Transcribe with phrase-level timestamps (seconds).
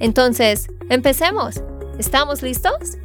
[0.00, 1.62] Entonces, empecemos.
[1.98, 2.98] ¿Estamos listos?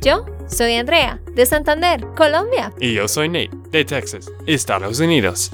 [0.00, 2.72] Yo soy Andrea, de Santander, Colombia.
[2.80, 5.50] Y yo soy Nate, de Texas, Estados Unidos.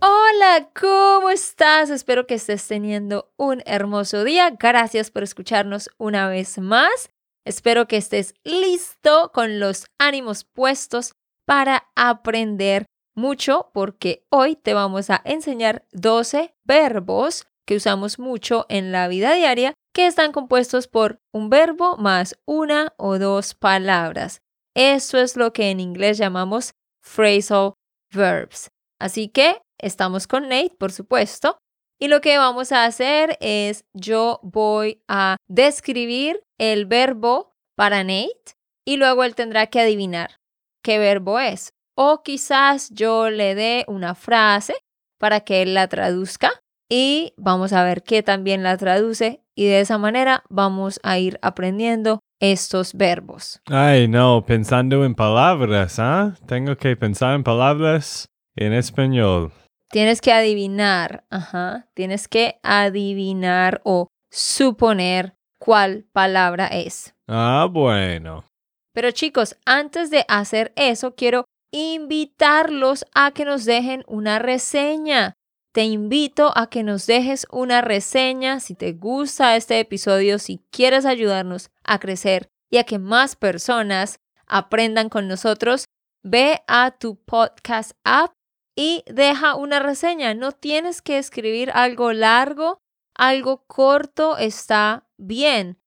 [0.00, 1.90] Hola, ¿cómo estás?
[1.90, 4.50] Espero que estés teniendo un hermoso día.
[4.58, 7.10] Gracias por escucharnos una vez más.
[7.44, 11.14] Espero que estés listo con los ánimos puestos
[11.44, 18.92] para aprender mucho porque hoy te vamos a enseñar 12 verbos que usamos mucho en
[18.92, 24.40] la vida diaria que están compuestos por un verbo más una o dos palabras.
[24.74, 27.74] Eso es lo que en inglés llamamos phrasal
[28.10, 28.70] verbs.
[28.98, 31.58] Así que estamos con Nate, por supuesto.
[32.00, 38.56] Y lo que vamos a hacer es yo voy a describir el verbo para Nate
[38.86, 40.36] y luego él tendrá que adivinar
[40.82, 41.74] qué verbo es.
[41.94, 44.76] O quizás yo le dé una frase
[45.18, 49.80] para que él la traduzca y vamos a ver qué también la traduce y de
[49.80, 53.60] esa manera vamos a ir aprendiendo estos verbos.
[53.66, 56.34] Ay, no, pensando en palabras, ¿ah?
[56.46, 59.52] Tengo que pensar en palabras en español.
[59.90, 67.14] Tienes que adivinar, ajá, tienes que adivinar o suponer cuál palabra es.
[67.28, 68.44] Ah, bueno.
[68.92, 75.34] Pero chicos, antes de hacer eso, quiero invitarlos a que nos dejen una reseña.
[75.72, 81.06] Te invito a que nos dejes una reseña si te gusta este episodio, si quieres
[81.06, 85.84] ayudarnos a crecer y a que más personas aprendan con nosotros.
[86.22, 88.32] Ve a tu podcast app
[88.76, 90.34] y deja una reseña.
[90.34, 92.78] No tienes que escribir algo largo,
[93.14, 95.80] algo corto está bien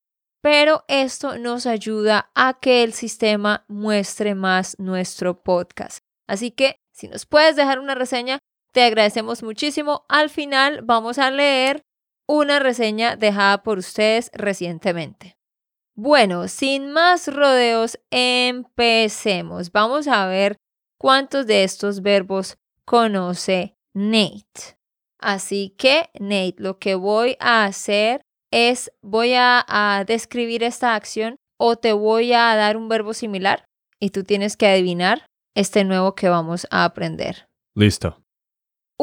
[0.44, 6.00] pero esto nos ayuda a que el sistema muestre más nuestro podcast.
[6.28, 8.40] Así que si nos puedes dejar una reseña,
[8.74, 10.06] te agradecemos muchísimo.
[10.10, 11.86] Al final vamos a leer
[12.28, 15.38] una reseña dejada por ustedes recientemente.
[15.96, 19.72] Bueno, sin más rodeos, empecemos.
[19.72, 20.58] Vamos a ver
[20.98, 24.78] cuántos de estos verbos conoce Nate.
[25.20, 31.76] Así que, Nate, lo que voy a hacer es voy a, describir esta acción o
[31.76, 33.66] te voy a dar un verbo similar
[34.00, 37.48] y tú tienes que adivinar este nuevo que vamos a aprender.
[37.76, 38.23] Listo.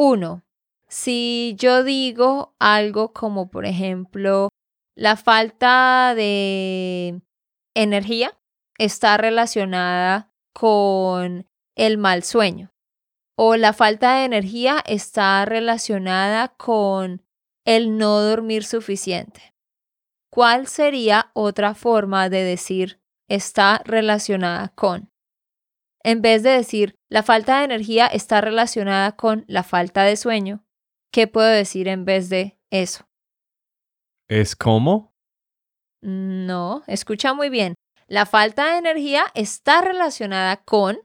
[0.03, 0.43] Uno,
[0.87, 4.49] si yo digo algo como por ejemplo
[4.97, 7.21] la falta de
[7.75, 8.35] energía
[8.79, 12.73] está relacionada con el mal sueño
[13.37, 17.23] o la falta de energía está relacionada con
[17.63, 19.53] el no dormir suficiente.
[20.31, 25.11] ¿Cuál sería otra forma de decir está relacionada con?
[26.03, 30.63] En vez de decir la falta de energía está relacionada con la falta de sueño,
[31.11, 33.05] ¿qué puedo decir en vez de eso?
[34.29, 35.13] ¿Es cómo?
[36.01, 37.75] No, escucha muy bien.
[38.07, 40.99] La falta de energía está relacionada con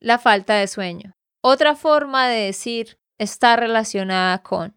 [0.00, 1.12] la falta de sueño.
[1.42, 4.76] Otra forma de decir está relacionada con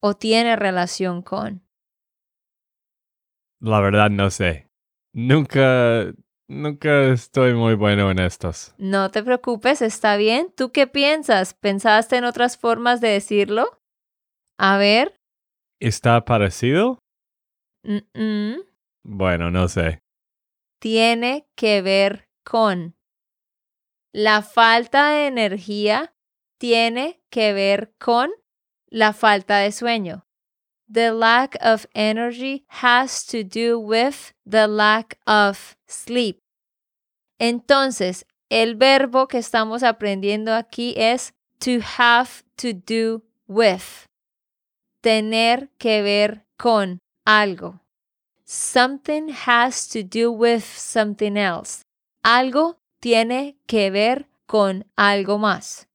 [0.00, 1.62] o tiene relación con?
[3.60, 4.70] La verdad no sé.
[5.12, 6.12] Nunca,
[6.54, 8.74] nunca estoy muy bueno en estos.
[8.78, 10.52] No te preocupes, está bien.
[10.56, 11.54] ¿Tú qué piensas?
[11.54, 13.80] ¿Pensaste en otras formas de decirlo?
[14.58, 15.20] A ver.
[15.80, 16.98] ¿Está parecido?
[19.02, 20.00] Bueno, no sé.
[20.80, 22.96] Tiene que ver con.
[24.12, 26.14] La falta de energía
[26.58, 28.30] tiene que ver con
[28.86, 30.24] la falta de sueño.
[30.86, 36.43] The lack of energy has to do with the lack of sleep.
[37.38, 44.06] Entonces, el verbo que estamos aprendiendo aquí es to have to do with.
[45.00, 47.80] Tener que ver con algo.
[48.44, 51.82] Something has to do with something else.
[52.22, 55.88] Algo tiene que ver con algo más.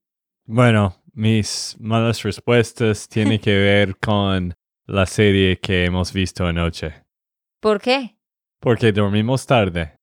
[0.46, 4.54] Bueno, mis malas respuestas tienen que ver con
[4.86, 7.04] la serie que hemos visto anoche.
[7.60, 8.16] ¿Por qué?
[8.60, 9.99] Porque dormimos tarde.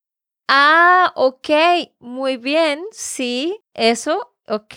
[0.48, 1.50] Ah, ok,
[1.98, 4.74] muy bien, sí, eso, ok,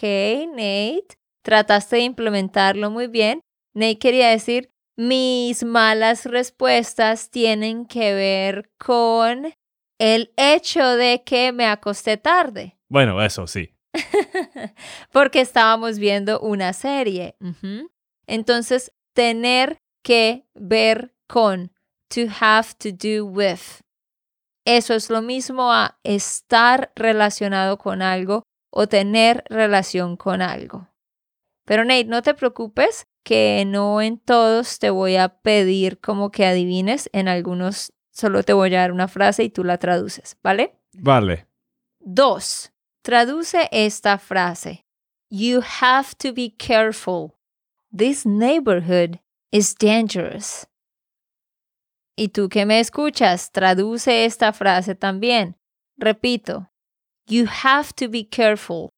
[0.50, 1.18] Nate.
[1.44, 3.42] Trataste de implementarlo muy bien.
[3.74, 9.54] Nate quería decir, mis malas respuestas tienen que ver con
[10.00, 12.78] el hecho de que me acosté tarde.
[12.90, 13.76] Bueno, eso sí.
[15.12, 17.36] Porque estábamos viendo una serie.
[18.28, 21.72] Entonces, tener que ver con,
[22.08, 23.82] to have to do with.
[24.70, 30.88] Eso es lo mismo a estar relacionado con algo o tener relación con algo.
[31.66, 36.46] Pero Nate, no te preocupes que no en todos te voy a pedir como que
[36.46, 40.76] adivines, en algunos solo te voy a dar una frase y tú la traduces, ¿vale?
[40.94, 41.48] Vale.
[42.00, 42.72] Dos,
[43.02, 44.86] traduce esta frase.
[45.32, 47.34] You have to be careful.
[47.92, 49.18] This neighborhood
[49.52, 50.68] is dangerous.
[52.20, 55.56] Y tú que me escuchas, traduce esta frase también.
[55.98, 56.70] Repito.
[57.28, 58.90] You have to be careful.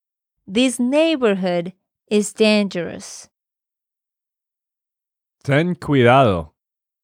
[0.52, 1.74] This neighborhood
[2.10, 3.30] is dangerous.
[5.44, 6.56] Ten cuidado.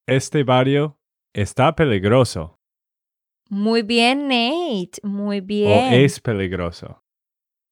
[0.08, 0.98] Este barrio
[1.36, 2.58] está peligroso.
[3.52, 5.00] Muy bien, Nate.
[5.04, 5.94] Muy bien.
[5.94, 7.04] O es peligroso.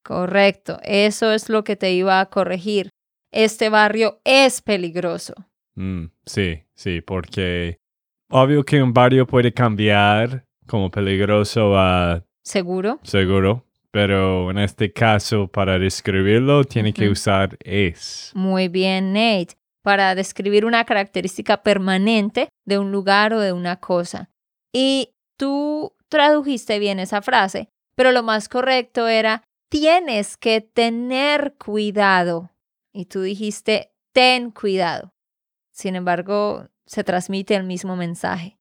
[0.04, 0.78] Correcto.
[0.84, 2.90] Eso es lo que te iba a corregir.
[3.32, 5.34] Este barrio es peligroso.
[5.74, 7.80] Mm, sí, sí, porque
[8.28, 13.00] obvio que un barrio puede cambiar como peligroso a ¿Seguro?
[13.02, 18.32] seguro, pero en este caso para describirlo tiene que usar es.
[18.34, 19.56] Muy bien, Nate.
[19.82, 24.30] Para describir una característica permanente de un lugar o de una cosa.
[24.72, 32.50] Y tú tradujiste bien esa frase, pero lo más correcto era, tienes que tener cuidado.
[32.92, 35.12] Y tú dijiste, ten cuidado.
[35.72, 38.58] Sin embargo, se transmite el mismo mensaje.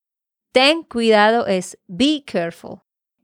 [0.51, 2.81] Ten cuidado es be careful.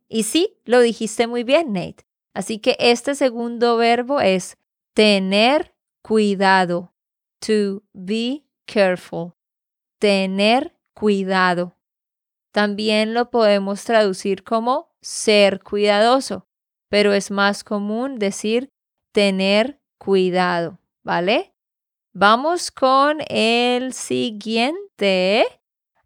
[0.08, 2.06] Y sí, lo dijiste muy bien, Nate.
[2.34, 4.58] Así que este segundo verbo es
[4.94, 6.94] tener cuidado.
[7.40, 9.34] To be careful.
[10.00, 11.78] Tener cuidado.
[12.52, 16.48] También lo podemos traducir como ser cuidadoso,
[16.90, 18.70] pero es más común decir
[19.14, 21.54] tener cuidado, ¿vale?
[22.14, 25.46] Vamos con el siguiente.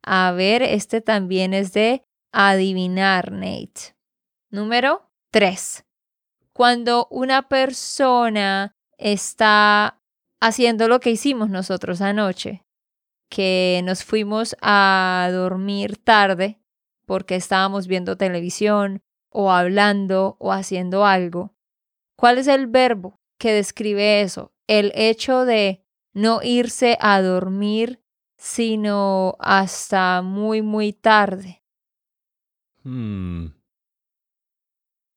[0.04, 3.96] A ver, este también es de adivinar, Nate.
[4.52, 5.84] Número 3.
[6.54, 10.00] Cuando una persona está
[10.40, 12.64] haciendo lo que hicimos nosotros anoche,
[13.28, 16.60] que nos fuimos a dormir tarde
[17.08, 21.56] porque estábamos viendo televisión o hablando o haciendo algo.
[22.16, 24.54] ¿Cuál es el verbo que describe eso?
[24.68, 25.85] El hecho de
[26.16, 28.02] no irse a dormir
[28.38, 31.64] sino hasta muy, muy tarde.
[32.84, 33.48] Hmm.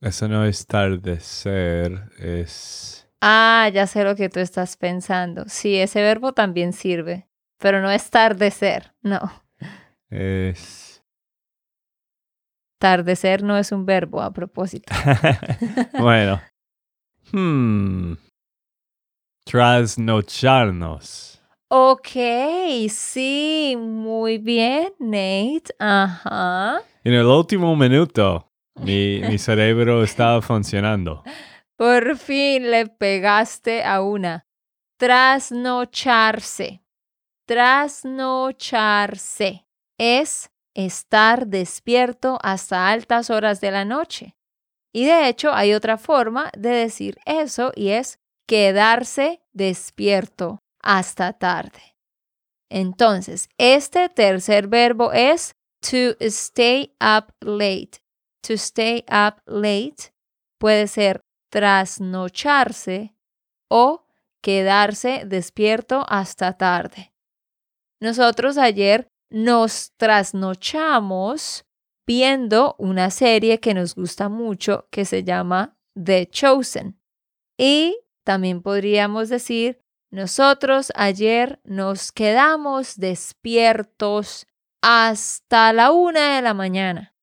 [0.00, 3.06] Eso no es tardecer, es...
[3.20, 5.44] Ah, ya sé lo que tú estás pensando.
[5.48, 7.28] Sí, ese verbo también sirve,
[7.58, 9.20] pero no es tardecer, no.
[10.08, 11.02] es...
[12.78, 14.94] Tardecer no es un verbo a propósito.
[15.98, 16.40] bueno.
[17.32, 18.14] Hmm.
[19.50, 21.40] Trasnocharnos.
[21.70, 22.08] Ok,
[22.90, 25.74] sí, muy bien, Nate.
[25.78, 26.82] Ajá.
[27.02, 31.22] En el último minuto, mi, mi cerebro estaba funcionando.
[31.78, 34.44] Por fin le pegaste a una.
[34.98, 36.82] Trasnocharse.
[37.46, 39.64] Trasnocharse
[39.98, 44.36] es estar despierto hasta altas horas de la noche.
[44.92, 51.94] Y de hecho hay otra forma de decir eso y es quedarse despierto hasta tarde.
[52.70, 58.00] Entonces, este tercer verbo es to stay up late.
[58.42, 60.12] To stay up late
[60.58, 63.14] puede ser trasnocharse
[63.70, 64.06] o
[64.42, 67.12] quedarse despierto hasta tarde.
[68.00, 71.64] Nosotros ayer nos trasnochamos
[72.06, 76.98] viendo una serie que nos gusta mucho que se llama The Chosen.
[77.58, 79.80] Y también podríamos decir,
[80.10, 84.46] nosotros ayer nos quedamos despiertos
[84.82, 87.14] hasta la una de la mañana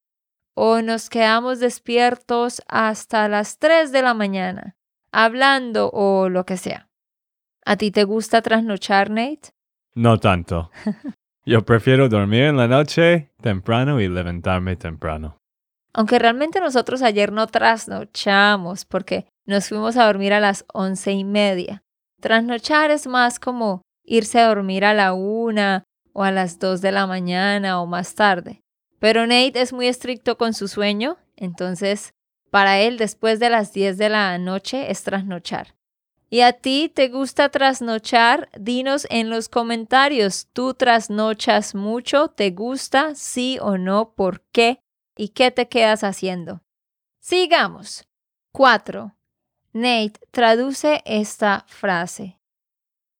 [0.56, 4.78] o nos quedamos despiertos hasta las 3 de la mañana,
[5.12, 6.90] hablando o lo que sea.
[7.64, 9.52] ¿A ti te gusta trasnochar, Nate?
[9.94, 10.72] No tanto.
[11.46, 15.38] Yo prefiero dormir en la noche temprano y levantarme temprano.
[15.94, 21.24] Aunque realmente nosotros ayer no trasnochamos porque nos fuimos a dormir a las once y
[21.24, 21.84] media.
[22.22, 25.84] Trasnochar es más como irse a dormir a la una
[26.14, 28.62] o a las dos de la mañana o más tarde.
[29.00, 32.14] Pero Nate es muy estricto con su sueño, entonces
[32.50, 35.76] para él después de las 10 de la noche es trasnochar.
[36.30, 38.50] ¿Y a ti te gusta trasnochar?
[38.58, 40.48] Dinos en los comentarios.
[40.54, 42.30] ¿Tú trasnochas mucho?
[42.30, 43.14] ¿Te gusta?
[43.14, 44.14] ¿Sí o no?
[44.16, 44.80] ¿Por qué?
[45.16, 46.62] ¿Y qué te quedas haciendo?
[47.20, 48.08] Sigamos.
[48.52, 49.16] 4.
[49.76, 52.38] Nate traduce esta frase.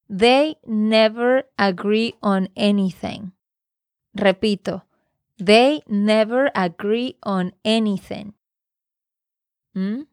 [0.08, 3.32] They never agree on anything.
[4.16, 4.84] Repito,
[5.36, 8.32] they never agree on anything.
[9.74, 10.06] ¿Mm?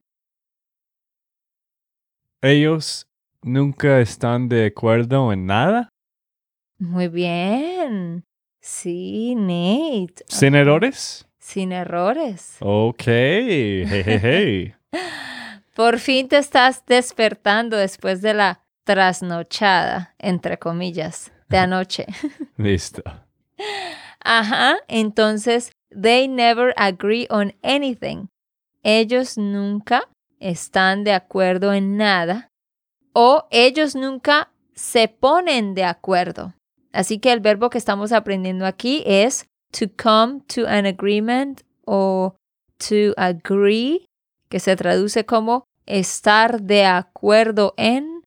[2.42, 3.08] Ellos
[3.42, 5.88] nunca están de acuerdo en nada.
[6.78, 8.26] Muy bien.
[8.62, 10.26] Sí, Nate.
[10.28, 11.26] ¿Sin errores?
[11.40, 12.58] Sin errores.
[12.60, 13.04] Ok.
[13.06, 14.76] Hey, hey, hey.
[15.76, 22.06] Por fin te estás despertando después de la trasnochada, entre comillas, de anoche.
[22.58, 23.02] Listo.
[24.20, 28.28] Ajá, entonces, they never agree on anything.
[28.84, 32.50] Ellos nunca están de acuerdo en nada
[33.14, 36.54] o ellos nunca se ponen de acuerdo.
[36.92, 42.36] Así que el verbo que estamos aprendiendo aquí es to come to an agreement o
[42.78, 44.06] to agree,
[44.54, 48.22] que se traduce como estar de acuerdo en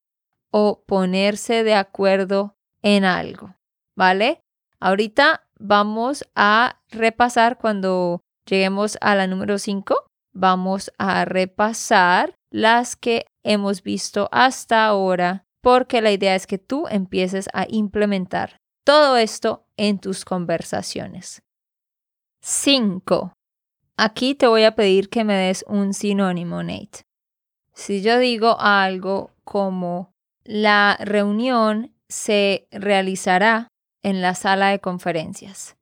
[0.51, 3.55] o ponerse de acuerdo en algo.
[3.95, 4.41] ¿Vale?
[4.81, 9.95] Ahorita vamos a repasar cuando lleguemos a la número 5.
[10.33, 16.87] Vamos a repasar las que hemos visto hasta ahora porque la idea es que tú
[16.89, 21.41] empieces a implementar todo esto en tus conversaciones.
[22.41, 23.31] 5.
[23.99, 27.01] Aquí te voy a pedir que me des un sinónimo, Nate.
[27.73, 30.11] Si yo digo algo como
[30.43, 33.69] la reunión se realizará
[34.03, 35.77] en la sala de conferencias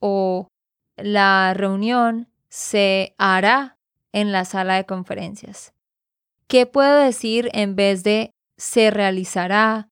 [0.00, 0.48] o
[0.96, 3.78] la reunión se hará
[4.12, 5.72] en la sala de conferencias.
[6.48, 9.88] ¿Qué puedo decir en vez de se realizará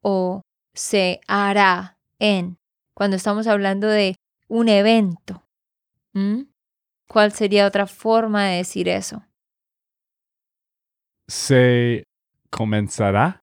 [0.00, 0.40] o
[0.74, 2.56] se hará en
[2.94, 4.16] cuando estamos hablando de
[4.48, 5.42] un evento?
[6.14, 6.44] ¿Mm?
[7.08, 9.24] ¿Cuál sería otra forma de decir eso?
[11.28, 12.04] ¿Se
[12.50, 13.42] comenzará?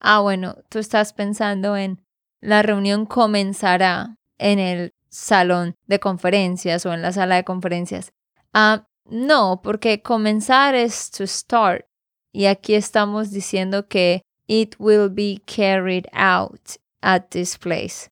[0.00, 2.02] Ah, bueno, tú estás pensando en
[2.40, 8.12] la reunión comenzará en el salón de conferencias o en la sala de conferencias.
[8.54, 11.84] Ah, no, porque comenzar es to start.
[12.32, 18.08] Y aquí estamos diciendo que it will be carried out at this place.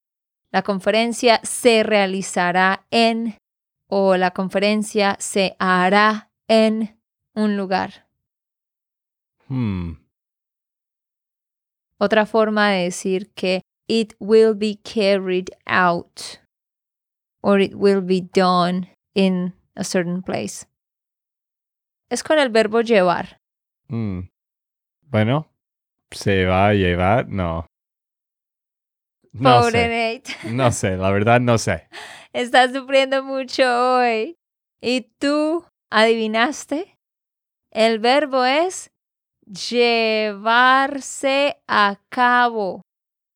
[0.50, 3.36] La conferencia se realizará en
[3.88, 6.96] o la conferencia se hará en
[7.34, 8.06] un lugar.
[9.48, 9.94] Hmm.
[11.98, 16.40] Otra forma de decir que it will be carried out
[17.42, 20.66] or it will be done in a certain place.
[22.10, 23.40] Es con el verbo llevar.
[23.88, 24.28] Hmm.
[25.02, 25.48] Bueno,
[26.10, 27.28] ¿se va a llevar?
[27.28, 27.66] No.
[29.38, 30.22] No Pobre sé.
[30.24, 30.54] Nate.
[30.54, 31.88] No sé, la verdad no sé.
[32.32, 33.64] Estás sufriendo mucho
[33.96, 34.36] hoy.
[34.80, 36.96] ¿Y tú adivinaste?
[37.70, 38.90] El verbo es
[39.46, 40.78] llevarse
[41.66, 42.82] a cabo.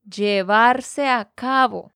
[0.04, 1.90] Llevarse a cabo.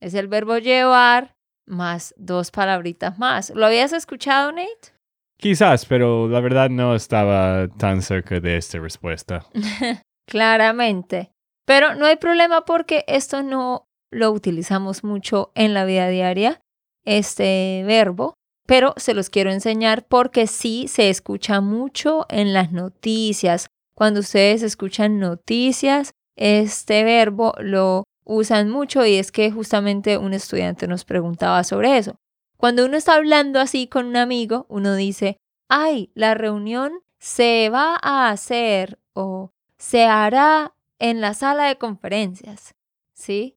[0.00, 1.34] Es el verbo llevar
[1.66, 3.50] más dos palabritas más.
[3.50, 4.92] ¿Lo habías escuchado, Nate?
[5.38, 9.46] Quizás, pero la verdad no estaba tan cerca de esta respuesta.
[10.28, 11.32] Claramente.
[11.68, 16.62] Pero no hay problema porque esto no lo utilizamos mucho en la vida diaria,
[17.04, 18.32] este verbo,
[18.66, 23.66] pero se los quiero enseñar porque sí se escucha mucho en las noticias.
[23.94, 30.88] Cuando ustedes escuchan noticias, este verbo lo usan mucho y es que justamente un estudiante
[30.88, 32.16] nos preguntaba sobre eso.
[32.56, 35.36] Cuando uno está hablando así con un amigo, uno dice,
[35.68, 42.74] ay, la reunión se va a hacer o se hará en la sala de conferencias,
[43.12, 43.56] ¿sí?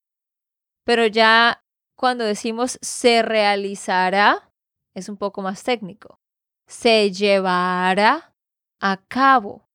[0.84, 1.64] Pero ya
[1.96, 4.52] cuando decimos se realizará,
[4.94, 6.20] es un poco más técnico.
[6.68, 8.34] Se llevará
[8.80, 9.68] a cabo.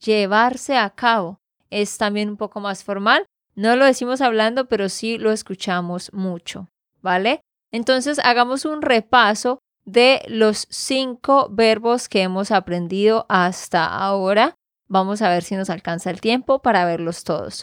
[0.00, 3.26] Llevarse a cabo es también un poco más formal.
[3.54, 6.68] No lo decimos hablando, pero sí lo escuchamos mucho,
[7.02, 7.42] ¿vale?
[7.72, 14.56] Entonces hagamos un repaso de los cinco verbos que hemos aprendido hasta ahora.
[14.90, 17.62] Vamos a ver si nos alcanza el tiempo para verlos todos.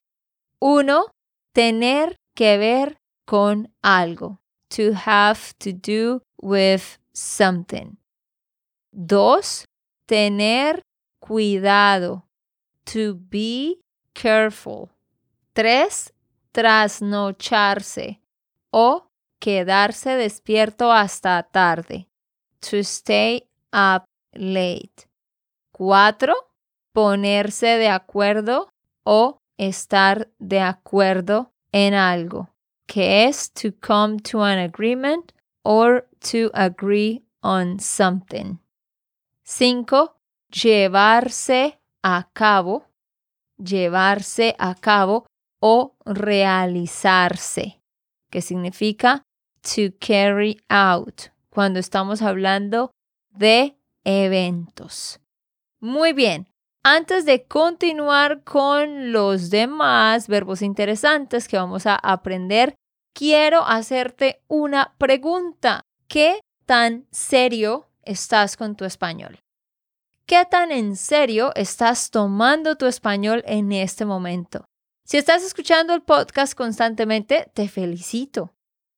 [0.61, 1.11] Uno,
[1.53, 4.39] tener que ver con algo.
[4.69, 6.81] To have to do with
[7.13, 7.97] something.
[8.93, 9.65] Dos,
[10.05, 10.81] tener
[11.19, 12.23] cuidado.
[12.85, 13.81] To be
[14.13, 14.89] careful.
[15.51, 16.13] Tres,
[16.53, 18.21] trasnocharse
[18.71, 22.07] o quedarse despierto hasta tarde.
[22.61, 25.09] To stay up late.
[25.71, 26.46] Cuatro,
[26.97, 28.69] ponerse de acuerdo
[29.03, 32.49] o estar de acuerdo en algo,
[32.87, 35.31] que es to come to an agreement
[35.63, 38.57] or to agree on something.
[39.43, 40.15] 5.
[40.49, 42.87] Llevarse a cabo,
[43.59, 45.27] llevarse a cabo
[45.61, 47.79] o realizarse,
[48.31, 49.21] que significa
[49.61, 52.89] to carry out, cuando estamos hablando
[53.29, 55.19] de eventos.
[55.79, 56.47] Muy bien,
[56.89, 62.75] antes de continuar con los demás verbos interesantes que vamos a aprender,
[63.13, 65.81] quiero hacerte una pregunta.
[66.07, 69.37] ¿Qué tan serio estás con tu español?
[70.25, 74.63] ¿Qué tan en serio estás tomando tu español en este momento?
[75.05, 78.53] Si estás escuchando el podcast constantemente, te felicito.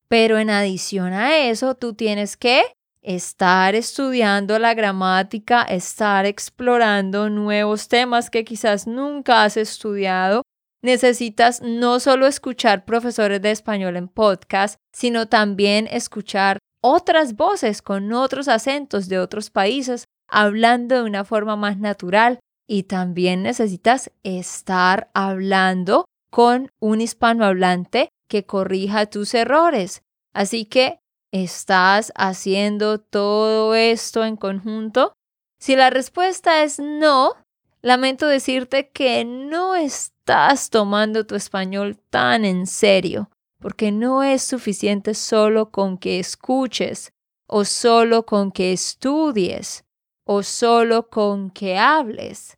[0.07, 2.61] Pero en adición a eso, tú tienes que
[3.01, 10.43] estar estudiando la gramática, estar explorando nuevos temas que quizás nunca has estudiado.
[10.81, 18.13] Necesitas no solo escuchar profesores de español en podcast, sino también escuchar otras voces con
[18.13, 25.09] otros acentos de otros países hablando de una forma más natural y también necesitas estar
[25.13, 30.03] hablando con un hispanohablante que corrija tus errores.
[30.33, 30.99] Así que
[31.31, 35.13] ¿Estás haciendo todo esto en conjunto?
[35.59, 37.35] Si la respuesta es no,
[37.83, 45.13] lamento decirte que no estás tomando tu español tan en serio, porque no es suficiente
[45.13, 47.11] solo con que escuches,
[47.45, 49.85] o solo con que estudies,
[50.25, 52.57] o solo con que hables.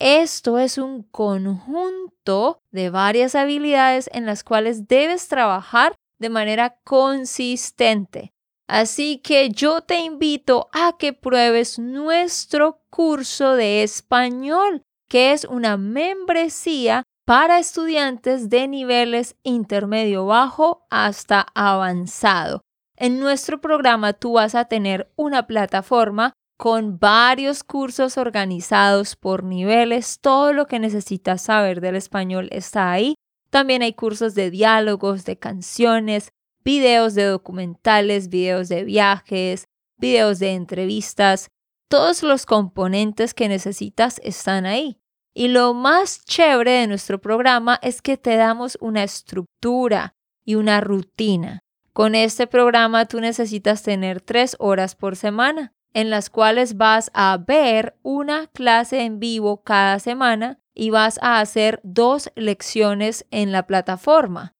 [0.00, 8.32] Esto es un conjunto de varias habilidades en las cuales debes trabajar de manera consistente.
[8.68, 15.76] Así que yo te invito a que pruebes nuestro curso de español, que es una
[15.76, 22.62] membresía para estudiantes de niveles intermedio bajo hasta avanzado.
[22.96, 30.20] En nuestro programa tú vas a tener una plataforma con varios cursos organizados por niveles.
[30.20, 33.14] Todo lo que necesitas saber del español está ahí
[33.54, 36.32] también hay cursos de diálogos, de canciones,
[36.64, 41.50] videos de documentales, videos de viajes, videos de entrevistas.
[41.88, 44.98] Todos los componentes que necesitas están ahí.
[45.32, 50.80] Y lo más chévere de nuestro programa es que te damos una estructura y una
[50.80, 51.60] rutina.
[51.92, 57.38] Con este programa tú necesitas tener tres horas por semana, en las cuales vas a
[57.38, 63.66] ver una clase en vivo cada semana y vas a hacer dos lecciones en la
[63.66, 64.52] plataforma.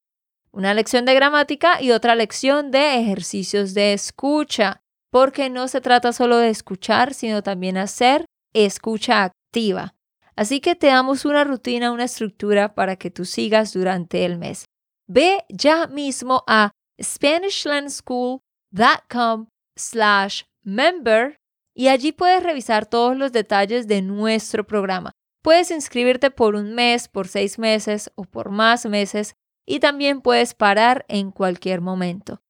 [0.52, 6.12] Una lección de gramática y otra lección de ejercicios de escucha, porque no se trata
[6.12, 9.94] solo de escuchar, sino también hacer escucha activa.
[10.36, 14.64] Así que te damos una rutina, una estructura para que tú sigas durante el mes.
[15.06, 19.46] Ve ya mismo a SpanishLandSchool.com
[19.76, 21.36] slash member
[21.74, 25.12] y allí puedes revisar todos los detalles de nuestro programa.
[25.44, 30.54] Puedes inscribirte por un mes, por seis meses o por más meses y también puedes
[30.54, 32.40] parar en cualquier momento.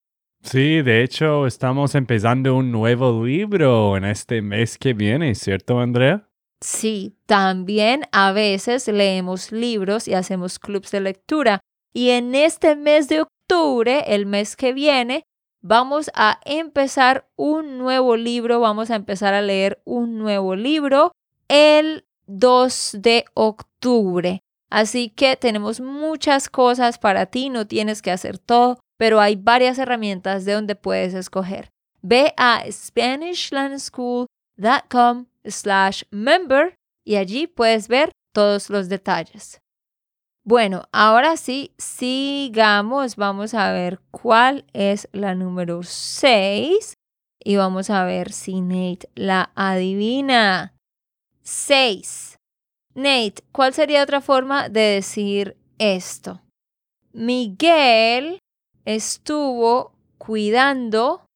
[0.42, 6.28] Sí, de hecho estamos empezando un nuevo libro en este mes que viene, ¿cierto, Andrea?
[6.60, 11.58] Sí, también a veces leemos libros y hacemos clubs de lectura.
[11.92, 15.24] Y en este mes de octubre, el mes que viene,
[15.62, 21.10] vamos a empezar un nuevo libro, vamos a empezar a leer un nuevo libro.
[21.48, 24.40] El 2 de octubre.
[24.70, 29.78] Así que tenemos muchas cosas para ti, no tienes que hacer todo, pero hay varias
[29.78, 31.70] herramientas de donde puedes escoger.
[32.02, 39.60] Ve a SpanishLandSchool.com slash member y allí puedes ver todos los detalles.
[40.46, 43.16] Bueno, ahora sí, sigamos.
[43.16, 46.92] Vamos a ver cuál es la número 6
[47.42, 50.73] y vamos a ver si Nate la adivina.
[51.44, 52.38] 6.
[52.94, 56.40] Nate, ¿cuál sería otra forma de decir esto?
[57.12, 58.38] Miguel
[58.86, 61.26] estuvo cuidando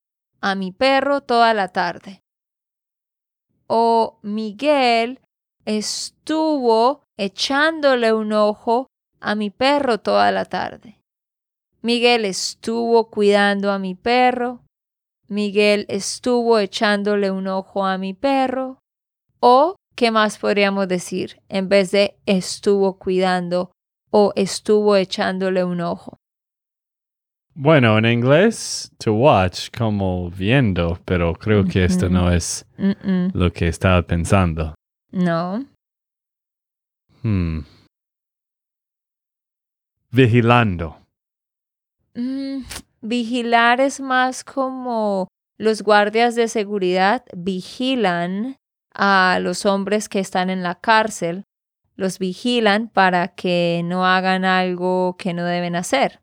[0.40, 2.22] a mi perro toda la tarde.
[3.66, 5.20] O Miguel
[5.66, 8.86] estuvo echándole un ojo
[9.20, 10.98] a mi perro toda la tarde.
[11.82, 14.64] Miguel estuvo cuidando a mi perro.
[15.26, 18.78] Miguel estuvo echándole un ojo a mi perro.
[19.40, 23.72] O ¿qué más podríamos decir en vez de estuvo cuidando
[24.10, 26.16] o estuvo echándole un ojo?
[27.52, 32.64] Bueno, en inglés, to watch, como viendo, pero creo que esto no es
[33.34, 34.72] lo que estaba pensando.
[35.10, 35.66] No.
[37.24, 37.62] Hmm.
[40.12, 40.96] Vigilando.
[42.14, 42.62] Mm,
[43.00, 45.26] vigilar es más como
[45.58, 48.54] los guardias de seguridad vigilan
[48.98, 51.44] a los hombres que están en la cárcel,
[51.96, 56.20] los vigilan para que no hagan algo que no deben hacer.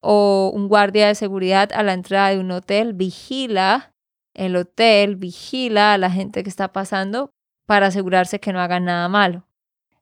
[0.00, 3.92] O un guardia de seguridad a la entrada de un hotel vigila
[4.34, 7.30] el hotel, vigila a la gente que está pasando
[7.66, 9.46] para asegurarse que no hagan nada malo.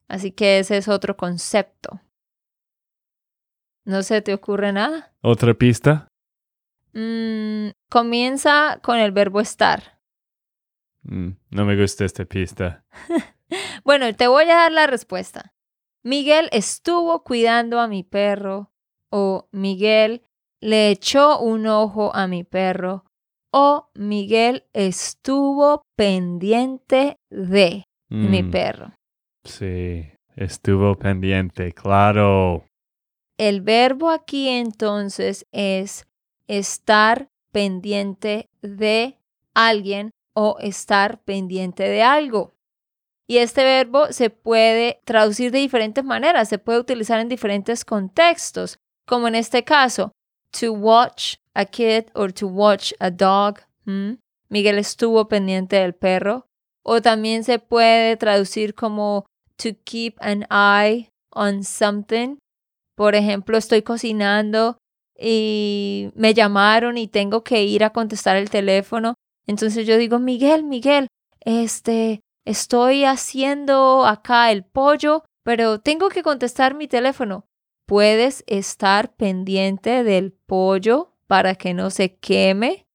[0.07, 2.01] Así que ese es otro concepto.
[3.85, 5.13] ¿No se te ocurre nada?
[5.21, 6.07] ¿Otra pista?
[6.93, 9.99] Mm, comienza con el verbo estar.
[11.03, 12.83] Mm, no me gusta esta pista.
[13.83, 15.53] Bueno, te voy a dar la respuesta.
[16.03, 18.71] Miguel estuvo cuidando a mi perro
[19.09, 20.21] o Miguel
[20.61, 23.03] le echó un ojo a mi perro
[23.51, 28.93] o Miguel estuvo pendiente de mi Mm, perro.
[29.43, 30.05] Sí,
[30.37, 32.63] estuvo pendiente, claro.
[33.37, 36.07] El verbo aquí entonces es
[36.47, 39.17] estar pendiente de
[39.53, 42.53] alguien o estar pendiente de algo.
[43.27, 48.77] Y este verbo se puede traducir de diferentes maneras, se puede utilizar en diferentes contextos,
[49.07, 50.11] como en este caso,
[50.51, 53.59] to watch a kid or to watch a dog.
[54.49, 56.47] Miguel estuvo pendiente del perro.
[56.83, 62.37] O también se puede traducir como to keep an eye on something.
[62.95, 64.77] Por ejemplo, estoy cocinando
[65.17, 69.13] y me llamaron y tengo que ir a contestar el teléfono.
[69.51, 71.07] Entonces yo digo, Miguel, Miguel,
[71.41, 77.43] este, estoy haciendo acá el pollo, pero tengo que contestar mi teléfono.
[77.85, 82.85] Puedes estar pendiente del pollo para que no se queme.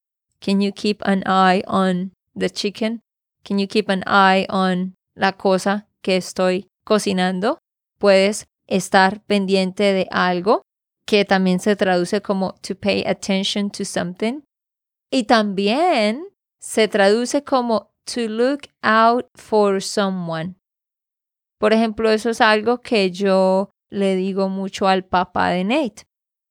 [0.41, 3.03] Can you keep an eye on the chicken?
[3.45, 7.59] Can you keep an eye on la cosa que estoy cocinando?
[7.99, 10.63] Puedes estar pendiente de algo,
[11.05, 14.41] que también se traduce como to pay attention to something.
[15.11, 16.27] Y también
[16.67, 20.57] se traduce como to look out for someone.
[21.61, 26.03] Por ejemplo, eso es algo que yo le digo mucho al papá de Nate.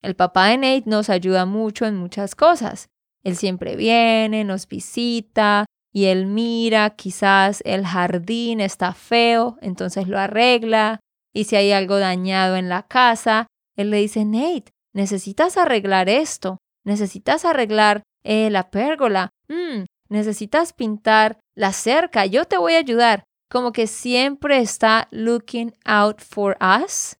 [0.01, 2.87] El papá de Nate nos ayuda mucho en muchas cosas.
[3.23, 10.17] Él siempre viene, nos visita y él mira, quizás el jardín está feo, entonces lo
[10.17, 11.01] arregla.
[11.33, 16.57] Y si hay algo dañado en la casa, él le dice, Nate, necesitas arreglar esto,
[16.85, 23.23] necesitas arreglar eh, la pérgola, Mm, necesitas pintar la cerca, yo te voy a ayudar.
[23.51, 27.17] Como que siempre está looking out for us.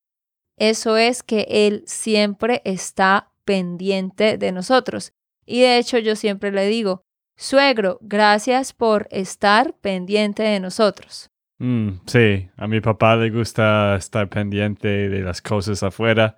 [0.58, 5.14] Eso es que Él siempre está pendiente de nosotros.
[5.46, 7.04] Y de hecho yo siempre le digo,
[7.38, 11.30] suegro, gracias por estar pendiente de nosotros.
[11.60, 16.38] Mm, sí, a mi papá le gusta estar pendiente de las cosas afuera.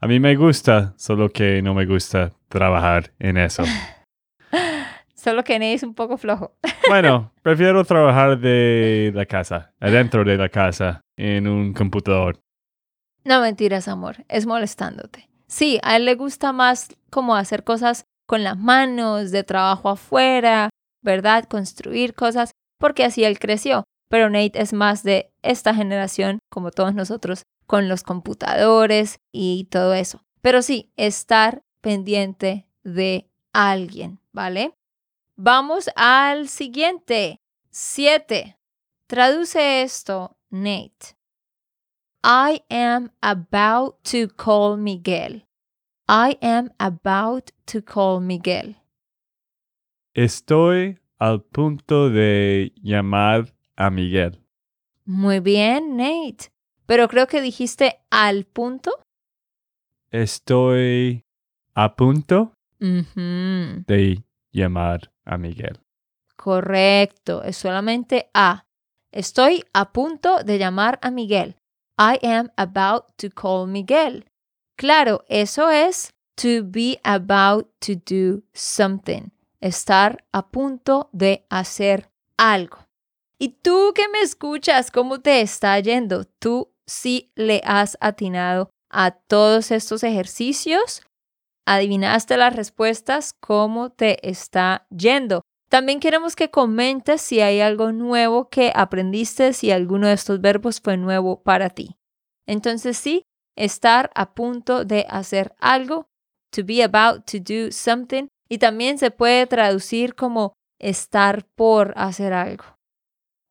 [0.00, 3.64] A mí me gusta, solo que no me gusta trabajar en eso.
[5.24, 6.52] Solo que Nate es un poco flojo.
[6.90, 12.38] Bueno, prefiero trabajar de la casa, adentro de la casa, en un computador.
[13.24, 15.30] No mentiras, amor, es molestándote.
[15.46, 20.68] Sí, a él le gusta más como hacer cosas con las manos, de trabajo afuera,
[21.00, 21.44] ¿verdad?
[21.48, 23.84] Construir cosas, porque así él creció.
[24.10, 29.94] Pero Nate es más de esta generación, como todos nosotros, con los computadores y todo
[29.94, 30.20] eso.
[30.42, 34.74] Pero sí, estar pendiente de alguien, ¿vale?
[35.36, 37.40] Vamos al siguiente.
[37.70, 38.56] Siete.
[39.08, 41.16] Traduce esto, Nate.
[42.22, 45.44] I am about to call Miguel.
[46.08, 48.76] I am about to call Miguel.
[50.14, 54.40] Estoy al punto de llamar a Miguel.
[55.04, 56.52] Muy bien, Nate.
[56.86, 58.92] Pero creo que dijiste al punto.
[60.10, 61.24] Estoy
[61.74, 64.22] a punto Ujú, de
[64.54, 65.80] llamar a Miguel.
[66.36, 68.64] Correcto, es solamente a.
[69.12, 71.56] Estoy a punto de llamar a Miguel.
[71.98, 74.24] I am about to call Miguel.
[74.76, 79.30] Claro, eso es to be about to do something.
[79.60, 82.78] Estar a punto de hacer algo.
[83.38, 86.24] ¿Y tú que me escuchas, cómo te está yendo?
[86.24, 91.02] ¿Tú sí le has atinado a todos estos ejercicios?
[91.66, 93.32] ¿Adivinaste las respuestas?
[93.40, 95.42] ¿Cómo te está yendo?
[95.70, 100.80] También queremos que comentes si hay algo nuevo que aprendiste, si alguno de estos verbos
[100.80, 101.96] fue nuevo para ti.
[102.46, 103.24] Entonces sí,
[103.56, 106.06] estar a punto de hacer algo,
[106.50, 112.34] to be about to do something, y también se puede traducir como estar por hacer
[112.34, 112.64] algo.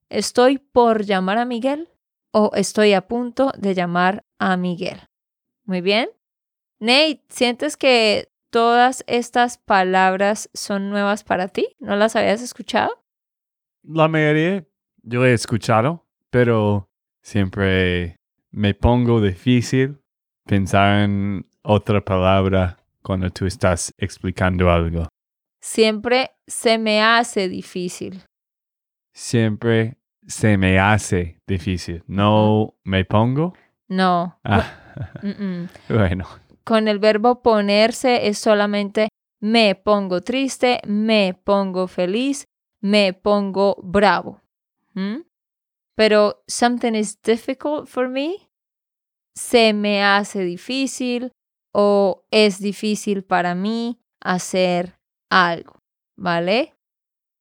[0.09, 1.89] Estoy por llamar a Miguel.
[2.35, 5.01] o estoy a punto de llamar a Miguel.
[5.65, 6.09] Muy bien.
[6.83, 11.77] Nate, ¿sientes que todas estas palabras son nuevas para ti?
[11.79, 13.01] ¿No las habías escuchado?
[13.83, 14.65] La mayoría
[15.01, 16.89] yo he escuchado, pero
[17.21, 18.17] siempre
[18.51, 19.97] me pongo difícil
[20.45, 25.07] pensar en otra palabra cuando tú estás explicando algo.
[25.61, 28.23] Siempre se me hace difícil.
[29.13, 29.95] Siempre
[30.27, 32.03] se me hace difícil.
[32.07, 33.53] No me pongo.
[33.87, 34.37] No.
[34.43, 34.83] Ah,
[35.21, 35.69] Mm-mm.
[35.89, 36.27] bueno,
[36.65, 39.09] Con el verbo ponerse es solamente
[39.41, 42.45] me pongo triste, me pongo feliz,
[42.81, 44.41] me pongo bravo.
[44.93, 45.21] ¿Mm?
[45.95, 48.49] Pero something is difficult for me,
[49.35, 51.31] se me hace difícil
[51.73, 54.97] o es difícil para mí hacer
[55.29, 55.79] algo,
[56.15, 56.73] ¿vale?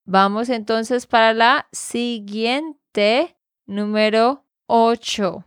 [0.04, 5.44] Vamos entonces para la siguiente, número 8.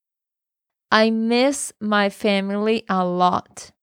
[0.92, 3.74] I miss my family a lot.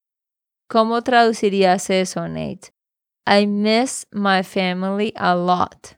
[0.68, 2.72] ¿Cómo traducirías eso, Nate?
[3.26, 5.96] I miss my family a lot.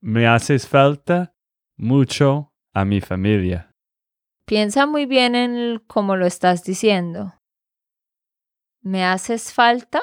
[0.00, 1.34] me haces falta
[1.76, 3.74] mucho a mi familia.
[4.46, 7.34] Piensa muy bien en cómo lo estás diciendo.
[8.82, 10.00] ¿Me haces falta?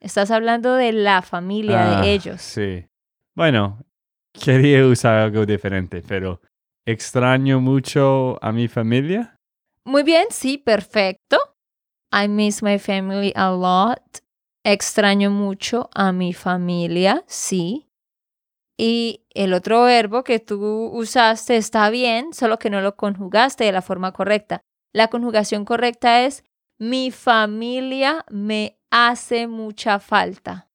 [0.00, 2.40] Estás hablando de la familia Ah, de ellos.
[2.42, 2.86] Sí.
[3.34, 3.78] Bueno,
[4.32, 6.40] quería usar algo diferente, pero
[6.86, 9.36] extraño mucho a mi familia.
[9.84, 11.38] Muy bien, sí, perfecto.
[12.12, 14.00] I miss my family a lot.
[14.64, 17.88] Extraño mucho a mi familia, sí.
[18.78, 23.72] Y el otro verbo que tú usaste está bien, solo que no lo conjugaste de
[23.72, 24.60] la forma correcta.
[24.92, 26.44] La conjugación correcta es
[26.78, 30.68] mi familia me hace mucha falta.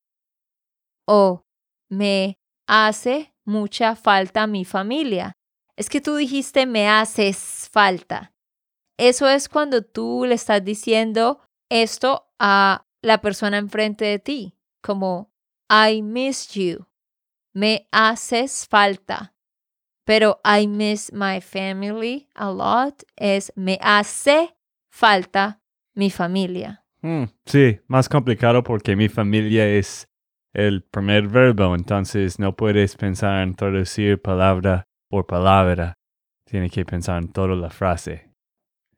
[1.08, 1.43] O
[1.89, 5.34] me hace mucha falta mi familia.
[5.82, 8.36] Es que tú dijiste me haces falta.
[9.00, 11.41] Eso es cuando tú le estás diciendo
[11.72, 15.34] esto a la persona enfrente de ti, como
[15.72, 16.86] I miss you.
[17.56, 19.34] Me haces falta.
[20.06, 24.56] Pero I miss my family a lot es me hace
[24.91, 25.63] falta
[25.96, 26.86] mi familia.
[27.02, 30.08] Mm, sí, más complicado porque mi familia es
[30.54, 35.93] el primer verbo, entonces no puedes pensar en traducir palabra por palabra.
[36.45, 38.32] Tienes que pensar en toda la frase.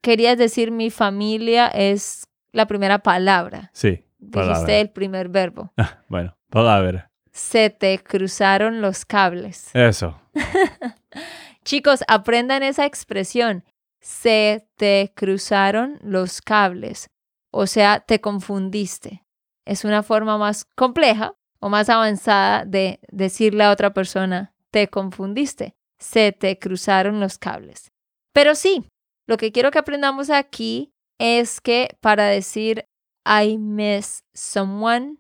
[0.01, 3.71] Querías decir mi familia es la primera palabra.
[3.73, 4.53] Sí, palabra.
[4.53, 5.73] Dijiste el primer verbo.
[5.77, 7.09] Ah, bueno, palabra.
[7.31, 9.71] Se te cruzaron los cables.
[9.73, 10.21] Eso.
[11.65, 13.63] Chicos, aprendan esa expresión.
[13.99, 17.09] Se te cruzaron los cables.
[17.51, 19.23] O sea, te confundiste.
[19.65, 25.75] Es una forma más compleja o más avanzada de decirle a otra persona, te confundiste.
[26.03, 27.91] Se te cruzaron los cables.
[28.33, 28.85] Pero sí,
[29.25, 32.85] lo que quiero que aprendamos aquí es que para decir
[33.25, 35.17] I miss someone,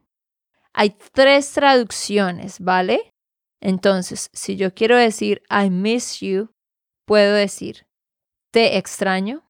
[0.73, 3.13] hay tres traducciones, ¿vale?
[3.61, 6.49] Entonces, si yo quiero decir I miss you,
[7.05, 7.87] puedo decir
[8.51, 9.49] te extraño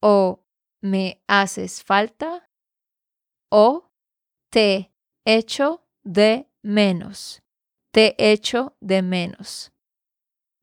[0.00, 0.44] o
[0.80, 2.48] me haces falta
[3.50, 3.90] o
[4.50, 4.92] te
[5.26, 7.42] echo de menos.
[7.92, 9.71] Te echo de menos.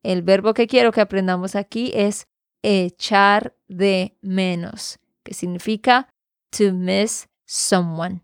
[0.02, 2.26] El verbo que quiero que aprendamos aquí es
[2.62, 6.08] echar de menos, que significa
[6.50, 8.22] to miss someone.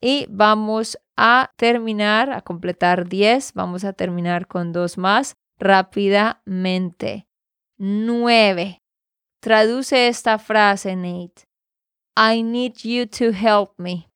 [0.00, 3.52] Y vamos a terminar, a completar 10.
[3.54, 7.28] Vamos a terminar con dos más rápidamente.
[7.78, 8.82] 9.
[9.40, 11.46] Traduce esta frase, Nate.
[12.16, 14.08] I need you to help me.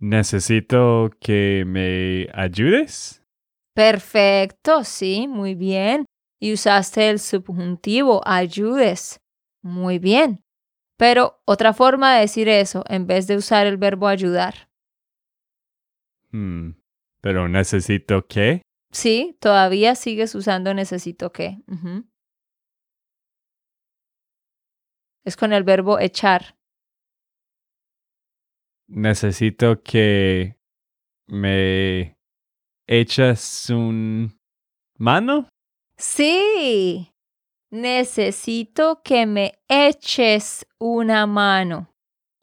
[0.00, 3.19] Necesito que me ayudes.
[3.80, 6.04] Perfecto, sí, muy bien.
[6.38, 9.22] Y usaste el subjuntivo, ayudes.
[9.62, 10.44] Muy bien.
[10.98, 14.68] Pero otra forma de decir eso, en vez de usar el verbo ayudar.
[16.30, 16.72] Hmm,
[17.22, 18.60] Pero necesito que.
[18.92, 21.62] Sí, todavía sigues usando necesito que.
[25.24, 26.54] Es con el verbo echar.
[28.88, 30.58] Necesito que
[31.26, 32.19] me
[32.90, 34.36] echas un
[34.98, 35.48] mano.
[35.96, 37.12] Sí,
[37.70, 41.88] necesito que me eches una mano.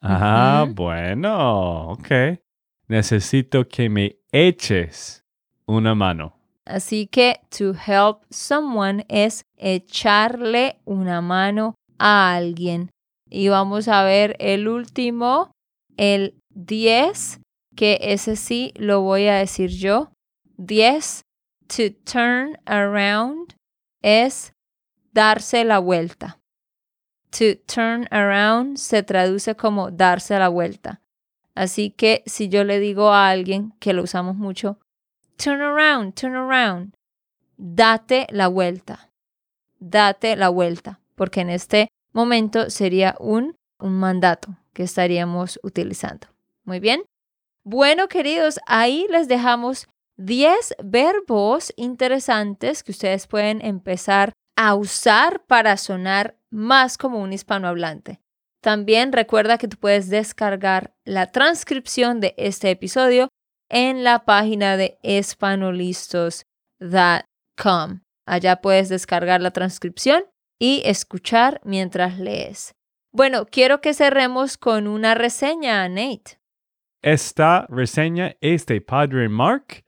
[0.00, 2.40] Ah, bueno, ok.
[2.88, 5.22] Necesito que me eches
[5.66, 6.34] una mano.
[6.64, 12.90] Así que to help someone es echarle una mano a alguien.
[13.28, 15.50] Y vamos a ver el último,
[15.98, 17.40] el 10,
[17.76, 20.10] que ese sí lo voy a decir yo.
[20.58, 21.22] 10,
[21.68, 23.54] to turn around
[24.02, 24.52] es
[25.12, 26.38] darse la vuelta.
[27.30, 31.00] To turn around se traduce como darse la vuelta.
[31.54, 34.78] Así que si yo le digo a alguien que lo usamos mucho,
[35.36, 36.94] turn around, turn around,
[37.56, 39.10] date la vuelta,
[39.78, 46.28] date la vuelta, porque en este momento sería un, un mandato que estaríamos utilizando.
[46.64, 47.02] Muy bien.
[47.64, 55.76] Bueno, queridos, ahí les dejamos 10 verbos interesantes que ustedes pueden empezar a usar para
[55.76, 58.20] sonar más como un hispanohablante.
[58.60, 63.28] También recuerda que tú puedes descargar la transcripción de este episodio
[63.68, 68.00] en la página de espanolistos.com.
[68.26, 70.24] Allá puedes descargar la transcripción
[70.58, 72.74] y escuchar mientras lees.
[73.12, 76.40] Bueno, quiero que cerremos con una reseña, Nate.
[77.00, 79.84] Esta reseña es de Padre Mark.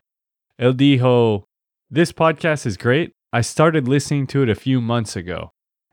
[0.61, 1.45] Él dijo,
[1.91, 3.13] This podcast is great.
[3.33, 5.53] I started listening to it a few months ago.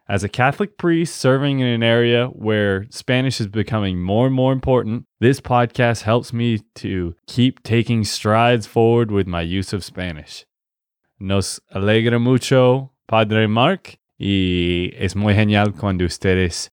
[0.09, 4.51] As a Catholic priest serving in an area where Spanish is becoming more and more
[4.51, 10.45] important, this podcast helps me to keep taking strides forward with my use of Spanish.
[11.17, 16.69] Nos alegra mucho, Padre Mark, y es muy genial cuando ustedes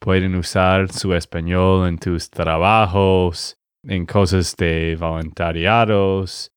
[0.00, 3.54] pueden usar su español en tus trabajos,
[3.84, 6.50] en cosas de voluntariados,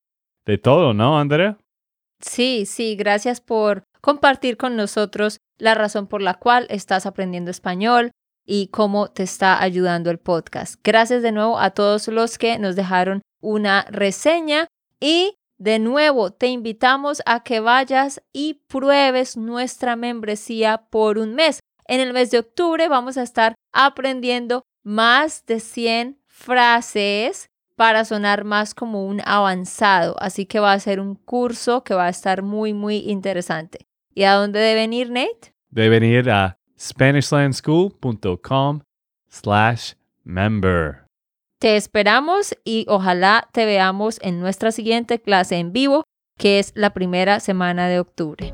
[0.49, 1.59] de todo, ¿no, Andrea?
[2.19, 8.09] Sí, sí, gracias por compartir con nosotros la razón por la cual estás aprendiendo español
[8.47, 10.81] y cómo te está ayudando el podcast.
[10.83, 14.65] Gracias de nuevo a todos los que nos dejaron una reseña
[14.99, 21.59] y de nuevo te invitamos a que vayas y pruebes nuestra membresía por un mes.
[21.85, 28.43] En el mes de octubre vamos a estar aprendiendo más de 100 frases para sonar
[28.43, 30.17] más como un avanzado.
[30.19, 33.87] Así que va a ser un curso que va a estar muy, muy interesante.
[34.13, 35.53] ¿Y a dónde deben ir, Nate?
[35.69, 38.81] Deben ir a SpanishLandSchool.com
[39.29, 39.93] slash
[40.25, 41.05] member.
[41.57, 46.03] Te esperamos y ojalá te veamos en nuestra siguiente clase en vivo,
[46.37, 48.53] que es la primera semana de octubre.